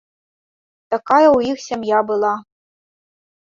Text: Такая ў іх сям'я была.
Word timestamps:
Такая 0.93 1.27
ў 1.37 1.53
іх 1.53 1.57
сям'я 1.69 1.99
была. 2.11 2.33